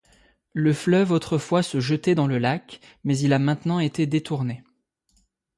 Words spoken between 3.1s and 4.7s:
il a maintenant été détourné.